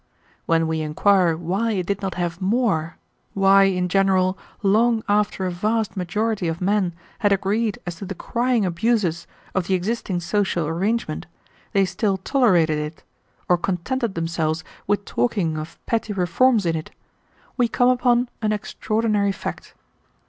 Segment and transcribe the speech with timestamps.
[0.47, 2.97] "When we inquire why it did not have more,
[3.35, 8.15] why, in general, long after a vast majority of men had agreed as to the
[8.15, 11.27] crying abuses of the existing social arrangement,
[11.73, 13.03] they still tolerated it,
[13.47, 16.89] or contented themselves with talking of petty reforms in it,
[17.55, 19.75] we come upon an extraordinary fact.